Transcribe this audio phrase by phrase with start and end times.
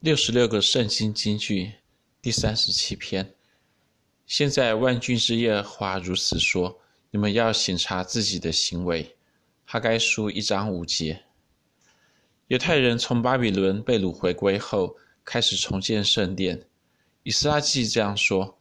[0.00, 1.72] 六十六个圣经金句，
[2.22, 3.34] 第三十七篇。
[4.26, 6.78] 现在万军之耶和华如此说：
[7.10, 9.16] 你们要省察自己的行为。
[9.64, 11.24] 哈该书一章五节。
[12.46, 16.64] 犹太人从巴比伦被掳回归后，开始重建圣殿。
[17.24, 18.56] 以斯拉记这样说：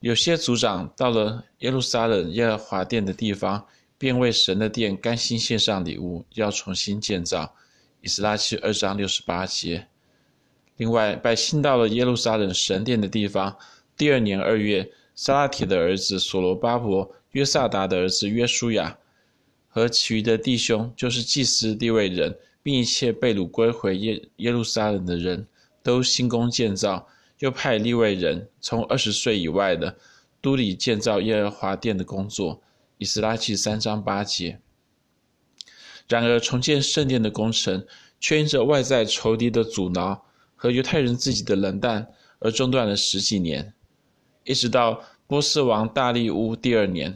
[0.00, 3.64] 有些族长到了耶路撒冷耶和华殿的地方，
[3.96, 7.54] 便为神的殿甘心献上礼物，要重新建造。
[8.00, 9.86] 以斯拉记二章六十八节。
[10.76, 13.56] 另外，百姓到了耶路撒冷神殿的地方。
[13.96, 18.98] 第二年二月，撒拉铁的儿子所罗巴伯、约萨达的儿子约书亚
[19.68, 25.46] 和其余的弟兄，就是祭司、地位人，并一切被掳归回耶耶路撒冷的人，
[25.80, 27.06] 都兴工建造，
[27.38, 29.96] 又派立位人从二十岁以外的
[30.40, 32.60] 都里建造耶和华殿的工作。
[32.98, 34.58] 以斯拉记三章八节。
[36.08, 37.86] 然而，重建圣殿的工程
[38.18, 40.24] 却因着外在仇敌的阻挠。
[40.64, 43.74] 和犹太人自己的冷淡而中断了十几年，
[44.44, 47.14] 一直到波斯王大利乌第二年，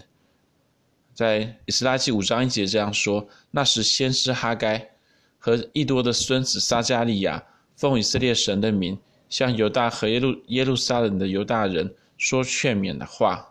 [1.15, 4.91] 在以斯拉记五章一节这样说：那时先知哈该
[5.39, 7.43] 和易多的孙子撒迦利亚
[7.75, 8.99] 奉以色列神的名，
[9.31, 13.51] 向犹大和耶路耶路撒冷的犹大人说劝勉的话。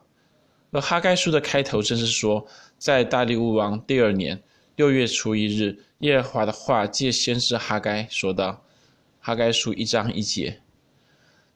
[0.69, 2.45] 而哈该书的开头正是说，
[2.77, 4.39] 在大利乌王第二年
[4.75, 8.61] 六月初一日，耶和华的话借先知哈该说道。
[9.27, 10.61] 哈该书一章一节，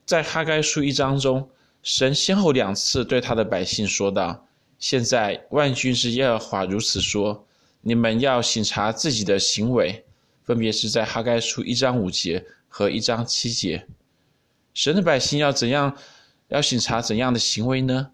[0.04, 1.48] 在哈该书一章中，
[1.82, 4.46] 神先后两次对他的百姓说道
[4.78, 7.46] ：“现在万军之耶和华如此说，
[7.80, 10.04] 你们要省察自己的行为。”
[10.44, 13.86] 分别是在哈该书一章五节和一章七节。
[14.74, 15.96] 神的百姓要怎样？
[16.48, 18.10] 要审查怎样的行为呢？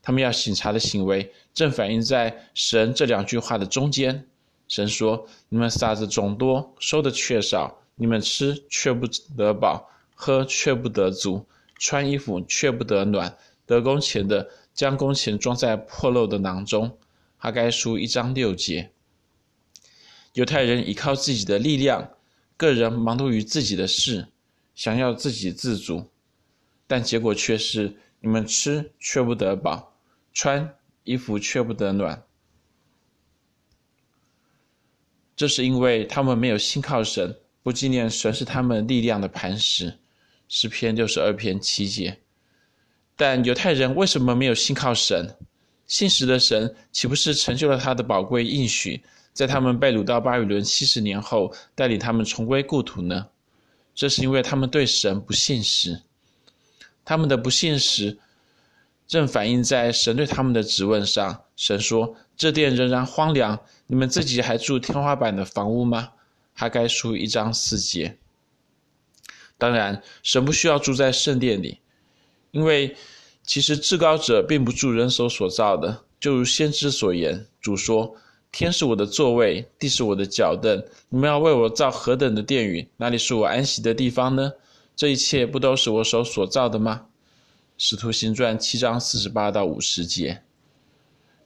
[0.00, 4.26] 他们要审查的行为，正反映在神这两句话的中间。
[4.68, 16.98] 神说：“你们撒的种多，收的却少。”你们吃却不得饱，喝却不得足，穿衣服却不得暖，得工钱的将工钱装在破漏的囊中。
[17.36, 18.90] 哈该书一章六节。
[20.34, 22.10] 犹太人依靠自己的力量，
[22.56, 24.28] 个人忙碌于自己的事，
[24.74, 26.08] 想要自给自足，
[26.86, 29.92] 但结果却是你们吃却不得饱，
[30.32, 30.74] 穿
[31.04, 32.22] 衣服却不得暖。
[35.34, 37.36] 这是因为他们没有信靠神。
[37.62, 39.98] 不纪念神是他们力量的磐石，
[40.48, 42.18] 诗篇六十二篇七节。
[43.14, 45.36] 但犹太人为什么没有信靠神？
[45.86, 49.02] 信实的神岂不是成就了他的宝贵应许，
[49.32, 53.28] 在他们被掳到巴比伦七十年后，带领他们重归故土呢？
[53.94, 56.00] 这是因为他们对神不信实。
[57.04, 58.18] 他们的不信实
[59.06, 61.42] 正反映在神对他们的质问上。
[61.56, 66.10] 神说：“这殿仍然荒凉，你们自己还住天花板的房屋吗？”
[66.54, 68.18] 哈该书一章四节。
[69.58, 71.78] 当然，神不需要住在圣殿里，
[72.50, 72.96] 因为
[73.44, 76.04] 其实至高者并不住人手所造的。
[76.18, 78.16] 就如先知所言，主说
[78.52, 80.84] ：“天是我的座位，地是我的脚凳。
[81.08, 82.88] 你们要为我造何等的殿宇？
[82.96, 84.52] 哪里是我安息的地方呢？
[84.94, 87.06] 这一切不都是我手所造的吗？”
[87.78, 90.42] 使徒行传七章四十八到五十节。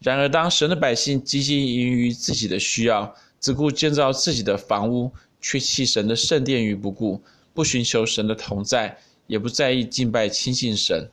[0.00, 3.14] 然而，当神的百姓汲汲营于自己的需要，
[3.46, 7.22] 只顾建造自己的房屋，却弃神的圣殿于不顾，
[7.54, 8.98] 不寻求神的同在，
[9.28, 11.08] 也不在意敬拜亲近神。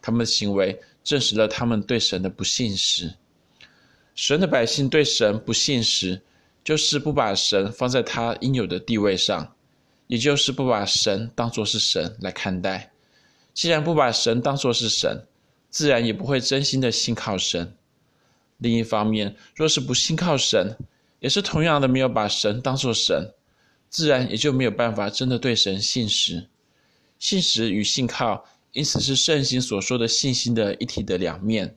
[0.00, 3.12] 他们的行为证实了他们对神的不信实。
[4.14, 6.22] 神的百姓对神不信实，
[6.62, 9.52] 就是不把神放在他应有的地位上，
[10.06, 12.92] 也就是不把神当作是神来看待。
[13.52, 15.26] 既然不把神当作是神，
[15.68, 17.74] 自然也不会真心的信靠神。
[18.58, 20.76] 另一方面，若是不信靠神，
[21.22, 23.32] 也是同样的，没有把神当作神，
[23.88, 26.48] 自然也就没有办法真的对神信实。
[27.20, 31.76] 信实与信靠，因此是圣经所说的信心的一体的两面。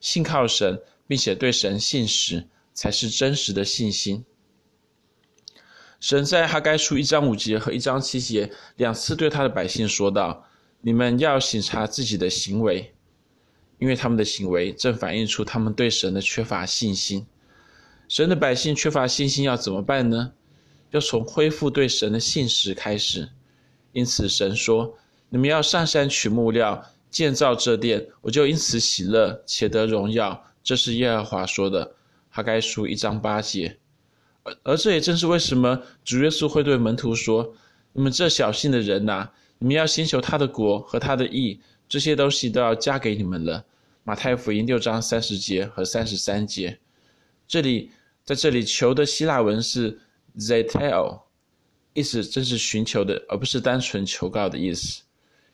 [0.00, 4.24] 信靠神，并且对神信实，才是真实的信心。
[6.00, 10.46] 神在哈该书一章五节和一章七节两次对他的百姓说道
[10.80, 12.94] ：“你们要审查自己的行为，
[13.78, 17.26] 因为他们的行为正反映出他们对神的缺乏信心。”
[18.08, 20.32] 神的百姓缺乏信心，要怎么办呢？
[20.90, 23.28] 要从恢复对神的信实开始。
[23.92, 24.96] 因此，神说
[25.28, 31.94] ：“你们要上山取木料，建造这殿，我就因此喜乐，且得荣耀。”这是耶和华说的。
[32.30, 33.76] 哈该书一章八节。
[34.42, 37.54] 而而这也正是为什么主耶稣会对门徒说
[37.92, 39.28] ：“你们这小信的人呐、
[39.58, 43.62] 你们要先求他的国和他的义，这些东西都要加给你们了。”
[44.04, 46.78] 马太福音六章三十节和三十三节。
[47.46, 47.90] 这里。
[48.28, 49.98] 在这里，求的希腊文是
[50.36, 51.18] zeteo，
[51.94, 55.00] 意思正是寻求的，而不是单纯求告的意思。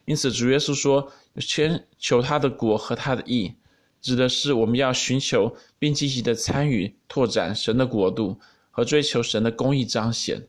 [0.07, 3.55] 因此，主耶稣说：“先求他的国和他的义”，
[4.03, 8.41] 指的是我们要寻求并积极的参与拓展神的国度
[8.73, 10.45] 和追求神的公义彰显，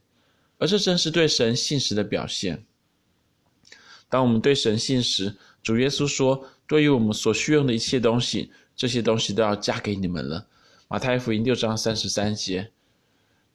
[0.57, 2.65] 而这正是对神信实的表现。
[4.09, 10.47] 当我们对神信实，主耶稣说：“对于我们所需用的一切东西，这些东西都要加给你们了。”
[10.87, 12.69] 马太福音六章三十三节。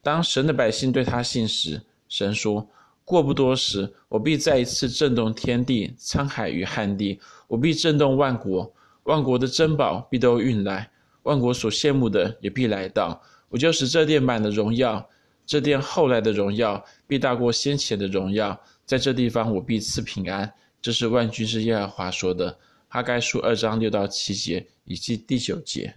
[0.03, 2.69] 当神的百姓对他信时，神说
[3.05, 8.73] ：“过不多时，我必再一次震动天地、沧海与旱地，我必震动万国，
[9.05, 10.91] 万国的珍宝必都运来，
[11.23, 13.23] 万国所羡慕的也必来到。
[13.49, 15.09] 我就使这殿满了荣耀，
[15.47, 18.61] 这殿后来的荣耀必大过先前的荣耀。
[18.85, 20.53] 在这地方，我必赐平安。”
[20.83, 22.59] 这是万军之耶和华说的。
[22.89, 25.95] 哈该书二章六到七节以及第九节。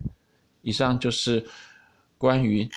[0.63, 1.45] 以上就是
[2.17, 2.67] 关于。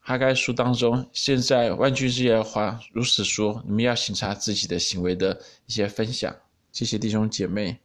[0.00, 6.32] 哈该书当中，现在万军之耶和华如此说：你们要省察自己的行为的一些分享。
[6.70, 7.80] 谢谢弟兄姐妹。